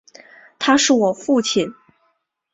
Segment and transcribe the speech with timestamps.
[0.57, 1.75] 他是我父亲